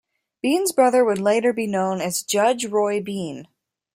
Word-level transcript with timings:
Bean's 0.41 0.71
brother 0.71 1.05
would 1.05 1.19
later 1.19 1.53
be 1.53 1.67
known 1.67 2.01
as 2.01 2.23
Judge 2.23 2.65
Roy 2.65 3.03
Bean. 3.03 3.47